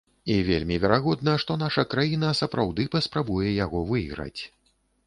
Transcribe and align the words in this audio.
І 0.35 0.37
вельмі 0.47 0.79
верагодна, 0.85 1.35
што 1.45 1.59
наша 1.65 1.85
краіна 1.93 2.33
сапраўды 2.43 2.89
паспрабуе 2.97 3.57
яго 3.65 3.85
выйграць. 3.93 4.41